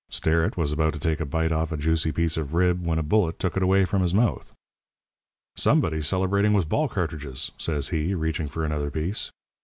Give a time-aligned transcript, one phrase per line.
[0.09, 3.03] Sterrett was about to take a bite off a juicy piece of rib when a
[3.03, 4.51] bullet took it away from his mouth.
[5.55, 9.29] "'Somebody's celebrating with ball cartridges,' says he, reaching for another piece.